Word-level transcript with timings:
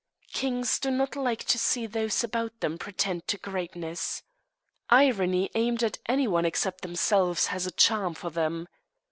Kings 0.33 0.79
do 0.79 0.89
not 0.89 1.15
like 1.15 1.43
to 1.43 1.59
see 1.59 1.85
those 1.85 2.23
about 2.23 2.59
them 2.59 2.79
pretend 2.79 3.27
to 3.27 3.37
greatness. 3.37 4.23
Irony 4.89 5.51
aimed 5.53 5.83
at 5.83 5.99
any 6.07 6.27
one 6.27 6.43
except 6.43 6.81
themselves 6.81 7.45
has 7.53 7.67
a 7.67 7.71
charm 7.71 8.15
for 8.15 8.31
them. 8.31 8.67